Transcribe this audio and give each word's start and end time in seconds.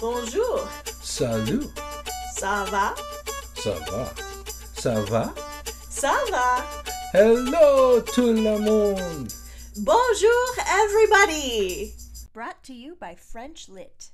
Bonjour. 0.00 0.68
Salut. 1.00 1.64
Ça 2.34 2.66
va? 2.70 2.94
Ça 3.54 3.74
va? 3.90 4.12
Ça 4.74 5.00
va? 5.08 5.34
Ça 5.88 6.14
va? 6.30 6.62
Hello 7.14 8.02
tout 8.02 8.34
le 8.34 8.58
monde. 8.58 9.32
Bonjour, 9.78 10.48
everybody. 10.68 11.94
Brought 12.34 12.62
to 12.64 12.74
you 12.74 12.96
by 13.00 13.14
French 13.14 13.70
Lit. 13.70 14.10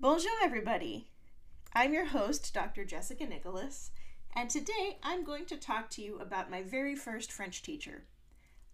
Bonjour, 0.00 0.32
everybody. 0.42 1.08
I'm 1.74 1.92
your 1.92 2.06
host, 2.06 2.54
Dr. 2.54 2.86
Jessica 2.86 3.26
Nicholas, 3.26 3.90
and 4.34 4.48
today 4.48 4.96
I'm 5.02 5.24
going 5.24 5.44
to 5.46 5.58
talk 5.58 5.90
to 5.90 6.02
you 6.02 6.18
about 6.20 6.50
my 6.50 6.62
very 6.62 6.96
first 6.96 7.30
French 7.30 7.62
teacher. 7.62 8.04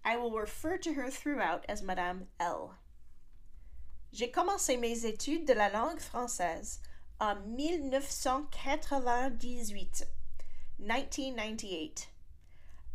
I 0.04 0.16
will 0.16 0.30
refer 0.30 0.78
to 0.78 0.94
her 0.94 1.10
throughout 1.10 1.64
as 1.68 1.82
Madame 1.82 2.28
L. 2.38 2.76
J'ai 4.10 4.30
commencé 4.30 4.78
mes 4.78 5.04
études 5.04 5.46
de 5.46 5.52
la 5.52 5.68
langue 5.68 6.00
française 6.00 6.80
en 7.20 7.36
1998, 7.46 10.06
1998. 10.78 12.08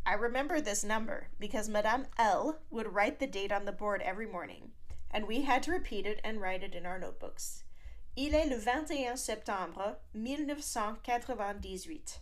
I 0.06 0.14
remember 0.14 0.60
this 0.60 0.84
number 0.84 1.30
because 1.40 1.70
Madame 1.70 2.08
L 2.18 2.60
would 2.72 2.94
write 2.94 3.20
the 3.20 3.28
date 3.28 3.52
on 3.52 3.66
the 3.66 3.72
board 3.72 4.02
every 4.02 4.26
morning, 4.26 4.72
and 5.12 5.28
we 5.28 5.44
had 5.44 5.62
to 5.64 5.72
repeat 5.72 6.08
it 6.08 6.20
and 6.24 6.42
write 6.42 6.64
it 6.64 6.74
in 6.74 6.84
our 6.86 6.98
notebooks. 6.98 7.64
Il 8.18 8.34
est 8.34 8.50
le 8.50 8.58
21 8.58 9.16
septembre 9.16 9.98
1998. 10.14 12.20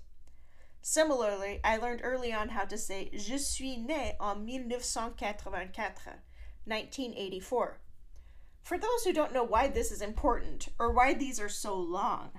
Similarly, 0.82 1.62
I 1.64 1.78
learned 1.78 2.02
early 2.04 2.34
on 2.34 2.50
how 2.50 2.66
to 2.66 2.78
say 2.78 3.10
Je 3.14 3.38
suis 3.38 3.78
né 3.78 4.18
en 4.20 4.46
1984, 4.46 6.20
1984. 6.66 7.80
For 8.62 8.78
those 8.78 9.04
who 9.04 9.14
don't 9.14 9.34
know 9.34 9.44
why 9.44 9.68
this 9.68 9.92
is 9.92 10.02
important 10.02 10.70
or 10.80 10.92
why 10.92 11.14
these 11.14 11.40
are 11.40 11.50
so 11.50 11.76
long, 11.76 12.32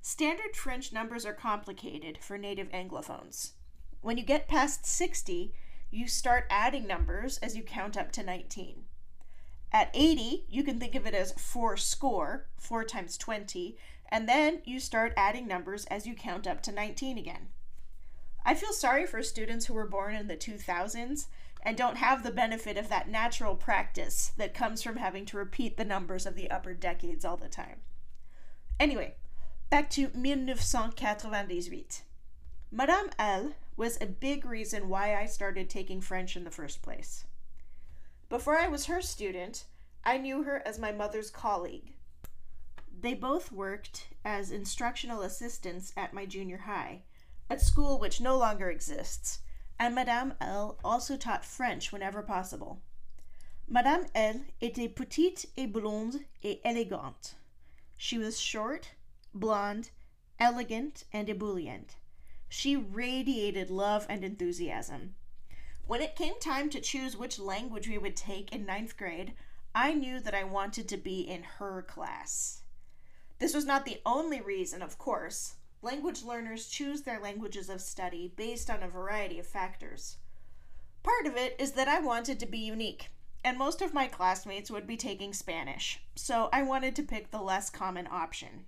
standard 0.00 0.54
French 0.54 0.92
numbers 0.92 1.26
are 1.26 1.32
complicated 1.32 2.18
for 2.18 2.38
native 2.38 2.68
Anglophones. 2.70 3.52
When 4.00 4.16
you 4.16 4.24
get 4.24 4.48
past 4.48 4.86
60, 4.86 5.52
you 5.90 6.08
start 6.08 6.46
adding 6.50 6.86
numbers 6.86 7.38
as 7.38 7.56
you 7.56 7.62
count 7.62 7.96
up 7.96 8.12
to 8.12 8.22
19. 8.22 8.84
At 9.72 9.90
80, 9.92 10.46
you 10.48 10.62
can 10.62 10.78
think 10.78 10.94
of 10.94 11.06
it 11.06 11.14
as 11.14 11.32
4 11.32 11.76
score, 11.76 12.46
4 12.56 12.84
times 12.84 13.18
20, 13.18 13.76
and 14.08 14.28
then 14.28 14.62
you 14.64 14.78
start 14.78 15.12
adding 15.16 15.46
numbers 15.46 15.84
as 15.86 16.06
you 16.06 16.14
count 16.14 16.46
up 16.46 16.62
to 16.62 16.72
19 16.72 17.18
again. 17.18 17.48
I 18.44 18.54
feel 18.54 18.72
sorry 18.72 19.06
for 19.06 19.22
students 19.22 19.66
who 19.66 19.74
were 19.74 19.88
born 19.88 20.14
in 20.14 20.28
the 20.28 20.36
2000s 20.36 21.26
and 21.66 21.76
don't 21.76 21.96
have 21.96 22.22
the 22.22 22.30
benefit 22.30 22.76
of 22.76 22.88
that 22.88 23.08
natural 23.08 23.56
practice 23.56 24.30
that 24.36 24.54
comes 24.54 24.84
from 24.84 24.98
having 24.98 25.26
to 25.26 25.36
repeat 25.36 25.76
the 25.76 25.84
numbers 25.84 26.24
of 26.24 26.36
the 26.36 26.48
upper 26.48 26.72
decades 26.72 27.24
all 27.24 27.36
the 27.36 27.48
time. 27.48 27.80
Anyway, 28.78 29.16
back 29.68 29.90
to 29.90 30.02
1998. 30.04 32.02
Madame 32.70 33.10
L 33.18 33.52
was 33.76 33.98
a 34.00 34.06
big 34.06 34.44
reason 34.44 34.88
why 34.88 35.16
I 35.16 35.26
started 35.26 35.68
taking 35.68 36.00
French 36.00 36.36
in 36.36 36.44
the 36.44 36.52
first 36.52 36.82
place. 36.82 37.24
Before 38.28 38.56
I 38.56 38.68
was 38.68 38.86
her 38.86 39.02
student, 39.02 39.64
I 40.04 40.18
knew 40.18 40.44
her 40.44 40.62
as 40.64 40.78
my 40.78 40.92
mother's 40.92 41.30
colleague. 41.30 41.94
They 43.00 43.14
both 43.14 43.50
worked 43.50 44.06
as 44.24 44.52
instructional 44.52 45.22
assistants 45.22 45.92
at 45.96 46.14
my 46.14 46.26
junior 46.26 46.58
high, 46.58 47.02
a 47.50 47.58
school 47.58 47.98
which 47.98 48.20
no 48.20 48.38
longer 48.38 48.70
exists, 48.70 49.40
and 49.78 49.94
Madame 49.94 50.34
L 50.40 50.78
also 50.84 51.16
taught 51.16 51.44
French 51.44 51.92
whenever 51.92 52.22
possible. 52.22 52.80
Madame 53.68 54.06
L 54.14 54.42
était 54.62 54.94
petite 54.94 55.46
et 55.56 55.72
blonde 55.72 56.24
et 56.42 56.60
élégante. 56.64 57.34
She 57.96 58.18
was 58.18 58.38
short, 58.38 58.92
blonde, 59.34 59.90
elegant, 60.38 61.04
and 61.12 61.28
ebullient. 61.28 61.96
She 62.48 62.76
radiated 62.76 63.70
love 63.70 64.06
and 64.08 64.24
enthusiasm. 64.24 65.14
When 65.86 66.00
it 66.00 66.16
came 66.16 66.38
time 66.40 66.70
to 66.70 66.80
choose 66.80 67.16
which 67.16 67.38
language 67.38 67.88
we 67.88 67.98
would 67.98 68.16
take 68.16 68.52
in 68.52 68.66
ninth 68.66 68.96
grade, 68.96 69.34
I 69.74 69.94
knew 69.94 70.20
that 70.20 70.34
I 70.34 70.44
wanted 70.44 70.88
to 70.88 70.96
be 70.96 71.20
in 71.20 71.42
her 71.42 71.82
class. 71.82 72.62
This 73.38 73.54
was 73.54 73.66
not 73.66 73.84
the 73.84 74.00
only 74.06 74.40
reason, 74.40 74.80
of 74.80 74.98
course. 74.98 75.54
Language 75.86 76.24
learners 76.24 76.66
choose 76.66 77.02
their 77.02 77.20
languages 77.20 77.70
of 77.70 77.80
study 77.80 78.32
based 78.34 78.70
on 78.70 78.82
a 78.82 78.88
variety 78.88 79.38
of 79.38 79.46
factors. 79.46 80.16
Part 81.04 81.26
of 81.26 81.36
it 81.36 81.54
is 81.60 81.72
that 81.74 81.86
I 81.86 82.00
wanted 82.00 82.40
to 82.40 82.46
be 82.46 82.58
unique, 82.58 83.10
and 83.44 83.56
most 83.56 83.80
of 83.80 83.94
my 83.94 84.08
classmates 84.08 84.68
would 84.68 84.84
be 84.84 84.96
taking 84.96 85.32
Spanish, 85.32 86.00
so 86.16 86.48
I 86.52 86.64
wanted 86.64 86.96
to 86.96 87.04
pick 87.04 87.30
the 87.30 87.40
less 87.40 87.70
common 87.70 88.08
option. 88.10 88.64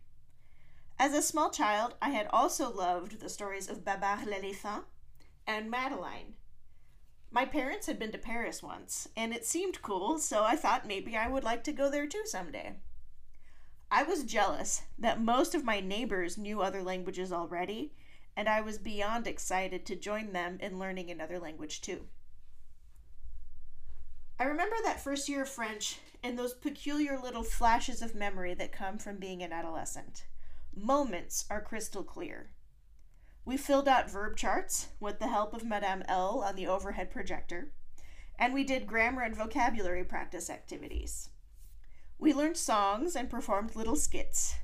As 0.97 1.13
a 1.13 1.21
small 1.21 1.51
child, 1.51 1.97
I 2.01 2.11
had 2.11 2.29
also 2.31 2.71
loved 2.73 3.19
the 3.19 3.29
stories 3.29 3.69
of 3.69 3.85
Babar 3.85 4.25
l'Elephant 4.25 4.85
and 5.45 5.69
Madeline. 5.69 6.35
My 7.33 7.45
parents 7.45 7.89
had 7.89 7.99
been 7.99 8.13
to 8.13 8.19
Paris 8.19 8.63
once, 8.63 9.09
and 9.17 9.35
it 9.35 9.45
seemed 9.45 9.83
cool, 9.83 10.21
so 10.21 10.45
I 10.45 10.55
thought 10.55 10.87
maybe 10.87 11.17
I 11.17 11.27
would 11.27 11.43
like 11.43 11.65
to 11.65 11.73
go 11.73 11.91
there 11.91 12.07
too 12.07 12.23
someday. 12.27 12.75
I 13.91 14.03
was 14.03 14.25
jealous 14.25 14.83
that 14.99 15.21
most 15.21 15.55
of 15.55 15.65
my 15.65 15.81
neighbors 15.81 16.37
knew 16.37 16.61
other 16.61 16.83
languages 16.83 17.33
already, 17.33 17.93
and 18.37 18.49
I 18.49 18.61
was 18.61 18.79
beyond 18.79 19.27
excited 19.27 19.87
to 19.87 19.97
join 19.97 20.33
them 20.33 20.59
in 20.61 20.79
learning 20.79 21.11
another 21.11 21.39
language 21.39 21.81
too. 21.81 22.07
I 24.39 24.45
remember 24.45 24.77
that 24.85 25.03
first 25.03 25.29
year 25.29 25.43
of 25.43 25.49
French 25.49 25.99
and 26.23 26.39
those 26.39 26.55
peculiar 26.55 27.19
little 27.19 27.43
flashes 27.43 28.03
of 28.03 28.15
memory 28.15 28.55
that 28.55 28.73
come 28.73 28.99
from 28.99 29.17
being 29.17 29.43
an 29.43 29.53
adolescent. 29.53 30.27
Moments 30.77 31.47
are 31.51 31.61
crystal 31.61 32.05
clear. 32.05 32.51
We 33.45 33.57
filled 33.57 33.89
out 33.89 34.11
verb 34.11 34.37
charts 34.37 34.89
with 35.01 35.19
the 35.19 35.29
help 35.29 35.55
of 35.55 35.65
Madame 35.65 36.05
L 36.07 36.43
on 36.47 36.55
the 36.55 36.67
overhead 36.67 37.11
projector, 37.11 37.73
and 38.39 38.53
we 38.53 38.63
did 38.63 38.87
grammar 38.87 39.23
and 39.23 39.35
vocabulary 39.35 40.05
practice 40.05 40.51
activities. 40.51 41.31
We 42.21 42.35
learned 42.35 42.57
songs 42.57 43.15
and 43.15 43.31
performed 43.31 43.77
little 43.77 43.95
skits. 43.95 44.57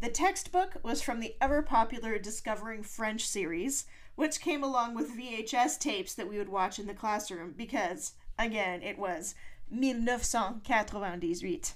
The 0.00 0.08
textbook 0.08 0.78
was 0.82 1.02
from 1.02 1.20
the 1.20 1.36
ever 1.38 1.62
popular 1.62 2.18
Discovering 2.18 2.82
French 2.82 3.26
series, 3.26 3.84
which 4.14 4.40
came 4.40 4.64
along 4.64 4.94
with 4.94 5.16
VHS 5.16 5.78
tapes 5.78 6.14
that 6.14 6.28
we 6.28 6.38
would 6.38 6.48
watch 6.48 6.78
in 6.78 6.86
the 6.86 6.94
classroom 6.94 7.52
because, 7.56 8.14
again, 8.38 8.82
it 8.82 8.98
was 8.98 9.34
1998. 9.68 11.74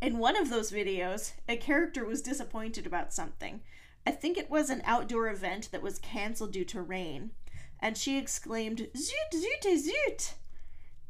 In 0.00 0.18
one 0.18 0.36
of 0.36 0.50
those 0.50 0.72
videos, 0.72 1.34
a 1.46 1.56
character 1.56 2.04
was 2.04 2.22
disappointed 2.22 2.86
about 2.86 3.12
something. 3.12 3.60
I 4.06 4.10
think 4.10 4.36
it 4.36 4.50
was 4.50 4.70
an 4.70 4.82
outdoor 4.84 5.28
event 5.28 5.70
that 5.70 5.82
was 5.82 5.98
canceled 5.98 6.52
due 6.52 6.64
to 6.66 6.82
rain, 6.82 7.30
and 7.78 7.96
she 7.96 8.18
exclaimed, 8.18 8.88
Zut, 8.96 9.34
zut, 9.34 9.78
zut! 9.78 10.34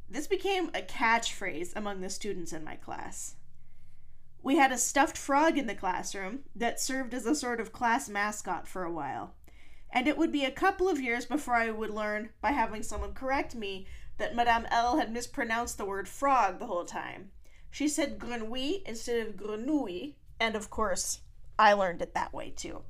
This 0.09 0.27
became 0.27 0.69
a 0.69 0.83
catchphrase 0.83 1.73
among 1.75 2.01
the 2.01 2.11
students 2.11 2.53
in 2.53 2.65
my 2.65 2.77
class. 2.77 3.37
We 4.43 4.57
had 4.57 4.73
a 4.73 4.79
stuffed 4.79 5.17
frog 5.17 5.57
in 5.57 5.67
the 5.67 5.75
classroom 5.75 6.41
that 6.55 6.79
served 6.79 7.15
as 7.15 7.25
a 7.25 7.35
sort 7.35 7.61
of 7.61 7.73
class 7.73 8.09
mascot 8.09 8.69
for 8.69 8.85
a 8.85 8.93
while. 8.93 9.35
And 9.91 10.07
it 10.07 10.19
would 10.19 10.33
be 10.33 10.45
a 10.45 10.51
couple 10.51 10.89
of 10.89 11.01
years 11.01 11.25
before 11.25 11.55
I 11.55 11.71
would 11.71 11.91
learn, 11.91 12.31
by 12.43 12.51
having 12.51 12.83
someone 12.83 13.15
correct 13.15 13.55
me, 13.55 13.87
that 14.19 14.35
Madame 14.35 14.67
L 14.71 14.99
had 14.99 15.13
mispronounced 15.13 15.79
the 15.79 15.85
word 15.85 16.09
frog 16.09 16.59
the 16.59 16.67
whole 16.67 16.85
time. 16.85 17.31
She 17.71 17.89
said 17.89 18.19
grenouille 18.19 18.83
instead 18.87 19.27
of 19.27 19.37
grenouille, 19.37 20.15
and 20.39 20.55
of 20.55 20.71
course, 20.71 21.21
I 21.59 21.73
learned 21.73 22.03
it 22.03 22.15
that 22.15 22.35
way 22.35 22.51
too. 22.51 22.83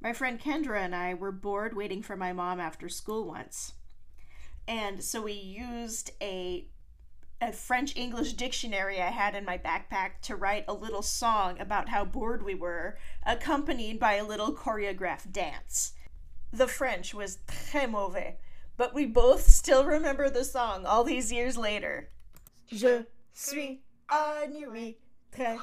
My 0.00 0.12
friend 0.12 0.40
Kendra 0.40 0.78
and 0.80 0.94
I 0.94 1.14
were 1.14 1.32
bored 1.32 1.74
waiting 1.74 2.02
for 2.02 2.16
my 2.16 2.32
mom 2.32 2.60
after 2.60 2.88
school 2.88 3.26
once. 3.26 3.72
And 4.68 5.02
so 5.02 5.22
we 5.22 5.32
used 5.32 6.10
a 6.20 6.66
a 7.40 7.52
French 7.52 7.94
English 7.96 8.32
dictionary 8.32 9.00
I 9.00 9.10
had 9.10 9.34
in 9.34 9.44
my 9.44 9.58
backpack 9.58 10.22
to 10.22 10.36
write 10.36 10.64
a 10.66 10.72
little 10.72 11.02
song 11.02 11.60
about 11.60 11.90
how 11.90 12.04
bored 12.04 12.42
we 12.42 12.54
were, 12.54 12.96
accompanied 13.24 14.00
by 14.00 14.14
a 14.14 14.24
little 14.24 14.54
choreographed 14.54 15.32
dance. 15.32 15.92
The 16.52 16.66
French 16.66 17.12
was 17.12 17.38
très 17.46 17.90
mauvais, 17.90 18.38
but 18.78 18.94
we 18.94 19.04
both 19.04 19.42
still 19.48 19.84
remember 19.84 20.30
the 20.30 20.44
song 20.44 20.86
all 20.86 21.04
these 21.04 21.30
years 21.30 21.58
later. 21.58 22.08
Je 22.68 23.04
suis 23.34 23.80
ennuyé, 24.10 24.96
très, 25.30 25.58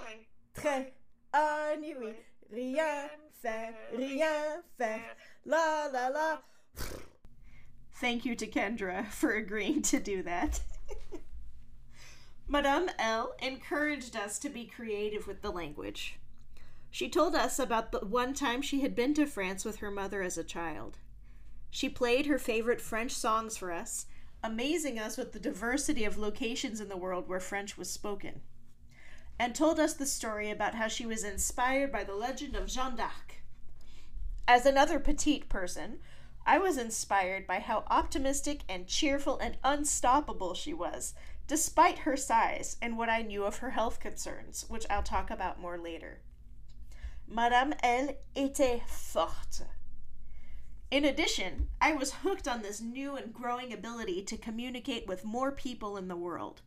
très 0.54 0.92
ennuyé, 1.34 2.14
rien 2.52 3.10
faire, 3.42 3.74
rien 3.98 4.62
faire, 4.78 5.16
la 5.46 5.88
la 5.92 6.10
la. 6.10 6.38
Thank 7.96 8.26
you 8.26 8.36
to 8.36 8.48
Kendra 8.48 9.08
for 9.12 9.34
agreeing 9.34 9.82
to 9.84 10.00
do 10.00 10.24
that. 10.24 10.62
Madame 12.48 12.90
L 13.00 13.34
encouraged 13.42 14.16
us 14.16 14.38
to 14.40 14.50
be 14.50 14.66
creative 14.66 15.28
with 15.28 15.42
the 15.42 15.52
language. 15.52 16.20
She 16.92 17.10
told 17.10 17.36
us 17.36 17.58
about 17.58 17.92
the 17.92 18.00
one 18.00 18.34
time 18.34 18.62
she 18.62 18.82
had 18.82 18.94
been 18.96 19.14
to 19.16 19.26
France 19.26 19.66
with 19.66 19.78
her 19.78 19.90
mother 19.90 20.22
as 20.22 20.38
a 20.38 20.44
child. 20.44 20.98
She 21.72 21.90
played 21.90 22.28
her 22.28 22.38
favorite 22.38 22.82
French 22.82 23.12
songs 23.12 23.58
for 23.58 23.72
us, 23.72 24.06
amazing 24.44 25.00
us 25.00 25.18
with 25.18 25.32
the 25.32 25.40
diversity 25.40 26.04
of 26.06 26.18
locations 26.18 26.80
in 26.80 26.90
the 26.90 26.98
world 26.98 27.28
where 27.28 27.40
French 27.40 27.78
was 27.78 27.90
spoken. 27.90 28.42
and 29.40 29.56
told 29.56 29.80
us 29.80 29.94
the 29.94 30.06
story 30.06 30.50
about 30.52 30.76
how 30.76 30.88
she 30.88 31.06
was 31.06 31.24
inspired 31.24 31.92
by 31.92 32.04
the 32.04 32.16
legend 32.16 32.56
of 32.56 32.68
Jeanne 32.68 32.96
d'Arc. 32.96 33.42
As 34.48 34.66
another 34.66 35.00
petite 35.00 35.50
person, 35.50 36.00
I 36.46 36.58
was 36.58 36.78
inspired 36.78 37.48
by 37.48 37.60
how 37.60 37.86
optimistic 37.88 38.62
and 38.68 38.88
cheerful 38.88 39.38
and 39.38 39.58
unstoppable 39.64 40.54
she 40.54 40.74
was, 40.74 41.14
despite 41.48 42.00
her 42.00 42.18
size 42.18 42.78
and 42.82 42.98
what 42.98 43.10
I 43.10 43.22
knew 43.22 43.46
of 43.46 43.58
her 43.58 43.72
health 43.72 44.00
concerns, 44.00 44.66
which 44.68 44.86
I'll 44.90 45.04
talk 45.04 45.32
about 45.32 45.60
more 45.60 45.78
later. 45.78 46.20
Madame 47.28 47.74
L 47.82 48.10
était 48.36 48.82
forte. 48.88 49.64
In 50.92 51.06
addition, 51.06 51.70
I 51.82 51.94
was 51.94 52.14
hooked 52.14 52.48
on 52.48 52.62
this 52.62 52.82
new 52.82 53.16
and 53.16 53.34
growing 53.34 53.74
ability 53.74 54.22
to 54.24 54.38
communicate 54.38 55.08
with 55.08 55.24
more 55.26 55.52
people 55.52 55.98
in 55.98 56.08
the 56.08 56.16
world. 56.16 56.62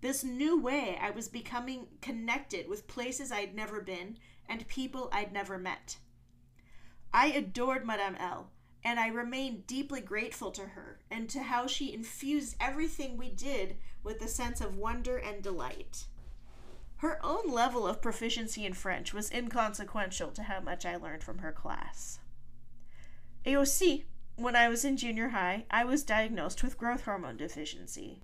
This 0.00 0.22
new 0.22 0.60
way 0.60 0.96
I 1.00 1.10
was 1.10 1.28
becoming 1.28 1.88
connected 2.00 2.68
with 2.68 2.86
places 2.86 3.32
I'd 3.32 3.54
never 3.54 3.80
been 3.80 4.18
and 4.48 4.68
people 4.68 5.08
I'd 5.12 5.32
never 5.32 5.58
met. 5.58 5.96
I 7.12 7.28
adored 7.28 7.84
Madame 7.84 8.14
L, 8.20 8.50
and 8.84 8.98
I 8.98 9.08
remain 9.08 9.64
deeply 9.66 10.00
grateful 10.00 10.50
to 10.52 10.62
her 10.62 11.00
and 11.10 11.28
to 11.30 11.42
how 11.42 11.66
she 11.66 11.92
infused 11.92 12.56
everything 12.60 13.16
we 13.16 13.30
did 13.30 13.76
with 14.02 14.22
a 14.22 14.28
sense 14.28 14.60
of 14.60 14.76
wonder 14.76 15.16
and 15.16 15.42
delight. 15.42 16.04
Her 16.98 17.18
own 17.24 17.50
level 17.50 17.86
of 17.86 18.02
proficiency 18.02 18.64
in 18.64 18.72
French 18.72 19.14
was 19.14 19.30
inconsequential 19.30 20.32
to 20.32 20.44
how 20.44 20.60
much 20.60 20.84
I 20.84 20.96
learned 20.96 21.22
from 21.22 21.38
her 21.38 21.52
class. 21.52 22.18
Et 23.44 23.54
aussi, 23.54 24.06
when 24.36 24.56
I 24.56 24.68
was 24.68 24.84
in 24.84 24.96
junior 24.96 25.28
high, 25.30 25.64
I 25.70 25.84
was 25.84 26.02
diagnosed 26.02 26.62
with 26.62 26.78
growth 26.78 27.04
hormone 27.04 27.36
deficiency. 27.36 28.22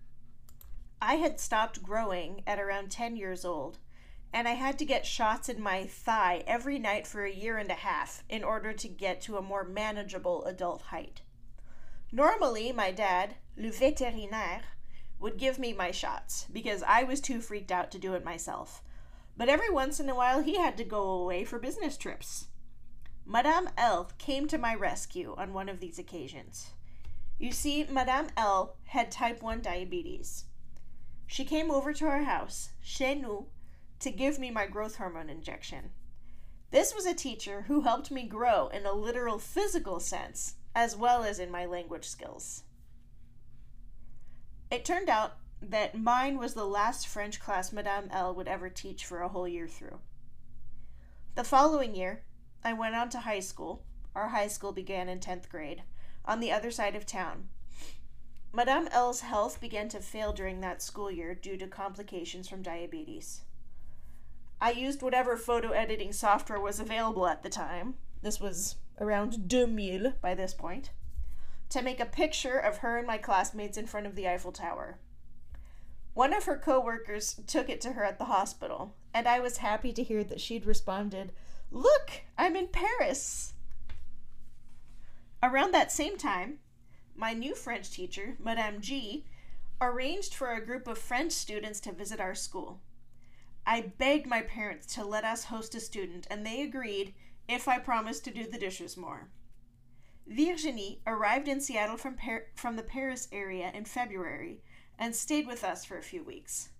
I 1.01 1.17
had 1.17 1.39
stopped 1.39 1.83
growing 1.83 2.43
at 2.47 2.59
around 2.59 2.91
10 2.91 3.17
years 3.17 3.45
old, 3.45 3.79
and 4.35 4.49
I 4.49 4.55
had 4.55 4.81
to 4.81 4.85
get 4.85 5.07
shots 5.07 5.49
in 5.49 5.63
my 5.63 5.87
thigh 5.87 6.43
every 6.45 6.81
night 6.81 7.07
for 7.07 7.25
a 7.25 7.33
year 7.33 7.57
and 7.57 7.71
a 7.71 7.75
half 7.75 8.25
in 8.29 8.43
order 8.43 8.73
to 8.73 8.89
get 8.89 9.21
to 9.23 9.37
a 9.37 9.43
more 9.43 9.63
manageable 9.63 10.45
adult 10.45 10.83
height. 10.83 11.23
Normally, 12.11 12.73
my 12.73 12.91
dad, 12.91 13.37
le 13.57 13.69
vétérinaire, 13.71 14.63
would 15.21 15.39
give 15.39 15.57
me 15.61 15.73
my 15.73 15.93
shots 15.93 16.49
because 16.53 16.83
I 16.83 17.05
was 17.05 17.21
too 17.21 17.41
freaked 17.41 17.71
out 17.71 17.93
to 17.93 17.99
do 18.01 18.15
it 18.15 18.25
myself. 18.25 18.83
But 19.37 19.49
every 19.49 19.71
once 19.71 20.01
in 20.01 20.09
a 20.09 20.17
while, 20.17 20.43
he 20.43 20.59
had 20.59 20.77
to 20.79 20.85
go 20.85 21.11
away 21.11 21.45
for 21.45 21.61
business 21.61 21.97
trips. 21.97 22.49
Madame 23.25 23.71
L 23.79 24.11
came 24.19 24.49
to 24.49 24.59
my 24.59 24.75
rescue 24.75 25.37
on 25.39 25.53
one 25.53 25.69
of 25.69 25.79
these 25.79 25.99
occasions. 25.99 26.73
You 27.39 27.53
see, 27.53 27.87
Madame 27.89 28.31
L 28.37 28.79
had 28.87 29.13
type 29.13 29.43
1 29.43 29.63
diabetes. 29.63 30.47
She 31.27 31.45
came 31.45 31.71
over 31.71 31.93
to 31.93 32.07
our 32.07 32.25
house, 32.25 32.71
chez 32.83 33.15
nous, 33.15 33.47
to 34.05 34.11
give 34.11 34.39
me 34.39 34.51
my 34.51 34.67
growth 34.67 34.97
hormone 34.97 35.31
injection. 35.31 35.91
This 36.71 36.95
was 36.95 37.07
a 37.07 37.15
teacher 37.15 37.63
who 37.69 37.81
helped 37.81 38.11
me 38.11 38.25
grow 38.25 38.69
in 38.69 38.85
a 38.85 38.93
literal 38.93 39.39
physical 39.39 39.99
sense, 39.99 40.57
as 40.75 40.95
well 40.95 41.23
as 41.23 41.39
in 41.39 41.51
my 41.51 41.65
language 41.65 42.05
skills. 42.05 42.65
It 44.71 44.85
turned 44.85 45.09
out 45.09 45.39
that 45.63 45.99
mine 45.99 46.37
was 46.37 46.53
the 46.53 46.67
last 46.67 47.09
French 47.09 47.41
class 47.41 47.73
Madame 47.73 48.09
L 48.11 48.35
would 48.35 48.47
ever 48.47 48.69
teach 48.69 49.07
for 49.07 49.23
a 49.23 49.29
whole 49.29 49.49
year 49.49 49.67
through. 49.67 50.01
The 51.35 51.43
following 51.43 51.95
year, 51.95 52.25
I 52.63 52.75
went 52.75 52.95
on 52.95 53.09
to 53.09 53.21
high 53.21 53.41
school. 53.41 53.87
Our 54.15 54.29
high 54.29 54.49
school 54.49 54.73
began 54.73 55.09
in 55.09 55.19
10th 55.19 55.49
grade, 55.49 55.83
on 56.27 56.41
the 56.41 56.53
other 56.53 56.71
side 56.71 56.95
of 56.95 57.07
town. 57.07 57.49
Madame 58.53 58.87
L's 58.89 59.21
health 59.21 59.63
began 59.63 59.89
to 59.89 60.01
fail 60.01 60.35
during 60.35 60.61
that 60.61 60.83
school 60.83 61.11
year 61.11 61.35
due 61.35 61.57
to 61.57 61.67
complications 61.67 62.47
from 62.47 62.61
diabetes. 62.61 63.41
I 64.61 64.71
used 64.71 65.03
whatever 65.03 65.37
photo 65.37 65.71
editing 65.71 66.13
software 66.13 66.61
was 66.61 66.81
available 66.81 67.27
at 67.27 67.43
the 67.43 67.51
time. 67.51 67.95
This 68.23 68.41
was 68.41 68.77
around 69.01 69.49
2000 69.49 70.15
by 70.21 70.35
this 70.35 70.55
point 70.55 70.91
to 71.71 71.83
make 71.83 72.01
a 72.01 72.07
picture 72.07 72.59
of 72.59 72.79
her 72.79 72.99
and 72.99 73.07
my 73.07 73.19
classmates 73.19 73.77
in 73.77 73.87
front 73.87 74.07
of 74.07 74.15
the 74.15 74.29
Eiffel 74.29 74.53
Tower. 74.53 74.99
One 76.13 76.33
of 76.33 76.45
her 76.45 76.57
coworkers 76.57 77.41
took 77.47 77.69
it 77.69 77.81
to 77.81 77.93
her 77.93 78.05
at 78.05 78.19
the 78.19 78.27
hospital, 78.27 78.95
and 79.13 79.27
I 79.27 79.41
was 79.41 79.57
happy 79.57 79.93
to 79.95 80.03
hear 80.03 80.23
that 80.25 80.41
she'd 80.41 80.67
responded, 80.67 81.33
Look, 81.73 82.23
I'm 82.39 82.55
in 82.55 82.69
Paris. 82.69 83.55
Around 85.43 85.75
that 85.75 85.91
same 85.91 86.17
time, 86.17 86.61
my 87.17 87.33
new 87.33 87.55
French 87.57 87.91
teacher, 87.91 88.37
Madame 88.39 88.81
G, 88.81 89.25
arranged 89.81 90.35
for 90.35 90.53
a 90.53 90.65
group 90.65 90.87
of 90.87 90.99
French 90.99 91.33
students 91.33 91.81
to 91.81 91.93
visit 91.93 92.21
our 92.21 92.35
school. 92.35 92.81
I 93.67 93.93
begged 93.99 94.27
my 94.27 94.43
parents 94.43 94.87
to 94.95 95.05
let 95.05 95.25
us 95.25 95.45
host 95.45 95.75
a 95.75 95.81
student, 95.81 96.27
and 96.31 96.45
they 96.45 96.63
agreed 96.63 97.15
if 97.49 97.67
I 97.67 97.79
promised 97.79 98.25
to 98.25 98.31
do 98.31 98.47
the 98.47 98.59
dishes 98.59 98.97
more. 98.97 99.31
Virginie 100.27 101.03
arrived 101.07 101.49
in 101.49 101.61
Seattle 101.61 101.97
from, 101.97 102.17
Par- 102.17 102.47
from 102.55 102.77
the 102.77 102.83
Paris 102.83 103.29
area 103.33 103.71
in 103.75 103.85
February 103.85 104.63
and 104.99 105.15
stayed 105.15 105.47
with 105.47 105.65
us 105.65 105.85
for 105.85 105.99
a 105.99 106.03
few 106.03 106.23
weeks. 106.23 106.71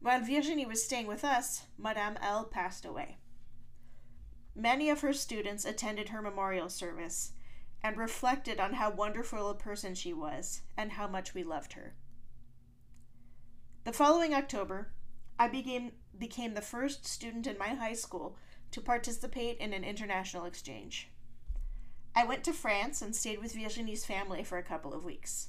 While 0.00 0.20
Virginie 0.20 0.66
was 0.66 0.84
staying 0.84 1.06
with 1.06 1.24
us, 1.24 1.66
Madame 1.78 2.18
L 2.20 2.44
passed 2.44 2.84
away. 2.84 3.18
Many 4.54 4.90
of 4.90 5.00
her 5.00 5.12
students 5.12 5.64
attended 5.64 6.10
her 6.10 6.20
memorial 6.20 6.68
service 6.68 7.32
and 7.82 7.96
reflected 7.96 8.60
on 8.60 8.74
how 8.74 8.90
wonderful 8.90 9.48
a 9.48 9.54
person 9.54 9.94
she 9.94 10.12
was 10.12 10.62
and 10.76 10.92
how 10.92 11.08
much 11.08 11.34
we 11.34 11.42
loved 11.42 11.72
her. 11.74 11.94
The 13.84 13.92
following 13.92 14.34
October, 14.34 14.92
I 15.42 15.48
became, 15.48 15.90
became 16.16 16.54
the 16.54 16.60
first 16.60 17.04
student 17.04 17.48
in 17.48 17.58
my 17.58 17.70
high 17.70 17.94
school 17.94 18.36
to 18.70 18.80
participate 18.80 19.58
in 19.58 19.72
an 19.72 19.82
international 19.82 20.44
exchange. 20.44 21.10
I 22.14 22.24
went 22.24 22.44
to 22.44 22.52
France 22.52 23.02
and 23.02 23.12
stayed 23.12 23.42
with 23.42 23.56
Virginie's 23.56 24.04
family 24.04 24.44
for 24.44 24.56
a 24.56 24.62
couple 24.62 24.94
of 24.94 25.04
weeks. 25.04 25.48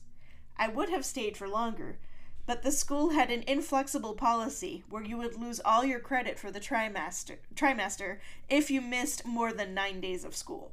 I 0.57 0.67
would 0.67 0.89
have 0.89 1.05
stayed 1.05 1.37
for 1.37 1.47
longer, 1.47 1.99
but 2.47 2.63
the 2.63 2.71
school 2.71 3.11
had 3.11 3.29
an 3.29 3.43
inflexible 3.45 4.15
policy 4.15 4.83
where 4.89 5.03
you 5.03 5.15
would 5.17 5.39
lose 5.39 5.61
all 5.63 5.85
your 5.85 5.99
credit 5.99 6.39
for 6.39 6.49
the 6.49 6.59
trimester, 6.59 7.37
trimester 7.53 8.17
if 8.49 8.71
you 8.71 8.81
missed 8.81 9.27
more 9.27 9.53
than 9.53 9.75
nine 9.75 10.01
days 10.01 10.25
of 10.25 10.35
school. 10.35 10.71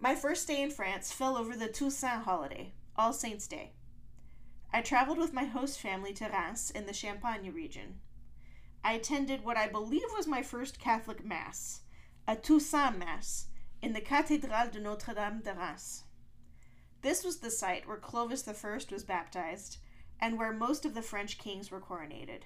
My 0.00 0.16
first 0.16 0.48
day 0.48 0.60
in 0.60 0.72
France 0.72 1.12
fell 1.12 1.36
over 1.36 1.54
the 1.54 1.68
Toussaint 1.68 2.24
holiday, 2.24 2.72
All 2.96 3.12
Saints' 3.12 3.46
Day. 3.46 3.74
I 4.74 4.80
traveled 4.80 5.18
with 5.18 5.34
my 5.34 5.44
host 5.44 5.78
family 5.78 6.14
to 6.14 6.28
Reims 6.28 6.70
in 6.70 6.86
the 6.86 6.94
Champagne 6.94 7.52
region. 7.52 8.00
I 8.82 8.94
attended 8.94 9.44
what 9.44 9.58
I 9.58 9.68
believe 9.68 10.08
was 10.16 10.26
my 10.26 10.42
first 10.42 10.80
Catholic 10.80 11.22
Mass, 11.22 11.82
a 12.26 12.36
Toussaint 12.36 12.98
Mass, 12.98 13.48
in 13.82 13.92
the 13.92 14.00
Cathédrale 14.00 14.72
de 14.72 14.80
Notre 14.80 15.12
Dame 15.12 15.42
de 15.42 15.52
Reims. 15.52 16.04
This 17.02 17.22
was 17.22 17.40
the 17.40 17.50
site 17.50 17.86
where 17.86 17.98
Clovis 17.98 18.48
I 18.48 18.54
was 18.90 19.04
baptized 19.04 19.76
and 20.18 20.38
where 20.38 20.54
most 20.54 20.86
of 20.86 20.94
the 20.94 21.02
French 21.02 21.36
kings 21.36 21.70
were 21.70 21.80
coronated, 21.80 22.44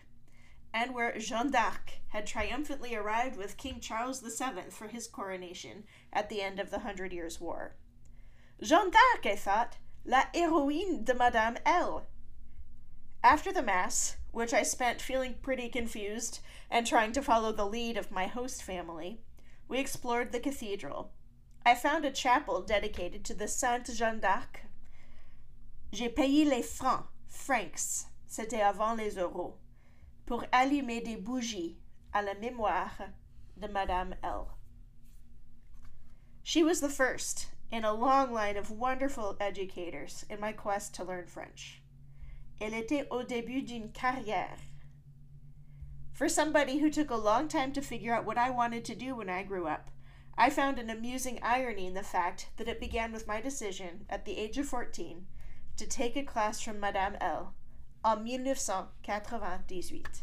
and 0.75 0.95
where 0.95 1.17
Jeanne 1.19 1.53
d'Arc 1.53 1.93
had 2.09 2.27
triumphantly 2.27 2.97
arrived 2.97 3.37
with 3.37 3.57
King 3.57 3.79
Charles 3.79 4.21
VII 4.21 4.71
for 4.71 4.89
his 4.89 5.07
coronation 5.07 5.85
at 6.13 6.29
the 6.29 6.43
end 6.43 6.59
of 6.59 6.71
the 6.71 6.81
Hundred 6.81 7.13
Years' 7.13 7.41
War. 7.41 7.77
Jeanne 8.61 8.91
d'Arc, 8.91 9.27
I 9.27 9.37
thought, 9.37 9.77
la 10.05 10.25
héroïne 10.35 11.05
de 11.05 11.15
Madame 11.15 11.59
L. 11.65 12.07
After 13.27 13.51
the 13.51 13.61
Mass, 13.61 14.19
which 14.31 14.55
I 14.55 14.63
spent 14.63 15.03
feeling 15.03 15.35
pretty 15.43 15.69
confused 15.69 16.39
and 16.71 16.87
trying 16.87 17.11
to 17.11 17.21
follow 17.21 17.51
the 17.51 17.67
lead 17.67 17.97
of 17.97 18.13
my 18.13 18.29
host 18.29 18.63
family, 18.63 19.19
we 19.67 19.81
explored 19.81 20.31
the 20.31 20.39
cathedral, 20.39 21.11
I 21.65 21.75
found 21.75 22.05
a 22.05 22.13
chapel 22.13 22.63
dedicated 22.63 23.25
to 23.25 23.35
the 23.35 23.49
Sainte 23.49 23.91
Jeanne 23.93 24.21
d'Arc. 24.21 24.61
J'ai 25.93 26.09
payé 26.09 26.49
les 26.49 26.63
francs, 26.63 27.07
francs, 27.27 28.07
c'était 28.29 28.63
avant 28.63 28.97
les 28.97 29.17
euros, 29.17 29.55
pour 30.25 30.45
allumer 30.53 31.01
des 31.01 31.17
bougies 31.17 31.79
à 32.15 32.23
la 32.23 32.35
mémoire 32.35 33.11
de 33.61 33.67
Madame 33.67 34.15
L. 34.23 34.57
She 36.45 36.63
was 36.63 36.81
the 36.81 36.89
first 36.89 37.49
in 37.73 37.85
a 37.85 37.93
long 37.93 38.33
line 38.33 38.57
of 38.57 38.71
wonderful 38.71 39.37
educators 39.41 40.25
in 40.31 40.39
my 40.39 40.53
quest 40.53 40.95
to 40.95 41.03
learn 41.03 41.27
French. 41.27 41.83
Elle 42.61 42.75
était 42.75 43.07
au 43.11 43.23
début 43.23 43.63
d'une 43.63 43.93
carrière. 43.93 44.59
For 46.13 46.29
somebody 46.29 46.79
who 46.79 46.89
took 46.91 47.11
a 47.11 47.17
long 47.17 47.49
time 47.49 47.73
to 47.73 47.83
figure 47.83 48.15
out 48.15 48.25
what 48.25 48.39
I 48.39 48.49
wanted 48.49 48.85
to 48.87 48.95
do 48.95 49.15
when 49.15 49.29
I 49.29 49.43
grew 49.43 49.67
up, 49.67 49.91
I 50.39 50.49
found 50.51 50.79
an 50.79 50.89
amusing 50.91 51.39
irony 51.43 51.87
in 51.87 51.95
the 51.95 52.03
fact 52.03 52.49
that 52.57 52.69
it 52.69 52.81
began 52.81 53.13
with 53.13 53.27
my 53.27 53.41
decision, 53.41 54.07
at 54.09 54.25
the 54.25 54.39
age 54.39 54.59
of 54.59 54.67
14, 54.67 55.27
to 55.77 55.87
take 55.87 56.17
a 56.17 56.23
class 56.23 56.61
from 56.61 56.81
Madame 56.81 57.17
L. 57.21 57.55
en 58.05 58.25
1998. 58.25 60.23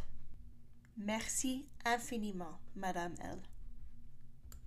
Merci 0.98 1.66
infiniment, 1.86 2.58
Madame 2.76 3.16
L. 3.22 3.40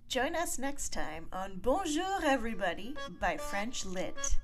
Join 0.07 0.35
us 0.35 0.57
next 0.57 0.93
time 0.93 1.27
on 1.33 1.59
Bonjour 1.61 2.23
Everybody 2.23 2.95
by 3.19 3.37
French 3.37 3.85
Lit. 3.85 4.37